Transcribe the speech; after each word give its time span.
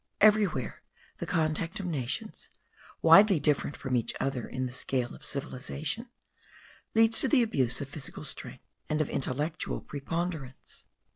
Everywhere 0.19 0.81
the 1.19 1.27
contact 1.27 1.79
of 1.79 1.85
nations, 1.85 2.49
widely 3.03 3.39
different 3.39 3.77
from 3.77 3.95
each 3.95 4.15
other 4.19 4.47
in 4.47 4.65
the 4.65 4.71
scale 4.71 5.13
of 5.13 5.23
civilization, 5.23 6.09
leads 6.95 7.21
to 7.21 7.27
the 7.27 7.43
abuse 7.43 7.81
of 7.81 7.89
physical 7.89 8.23
strength, 8.23 8.65
and 8.89 8.99
of 8.99 9.11
intellectual 9.11 9.79
preponderance. 9.79 10.87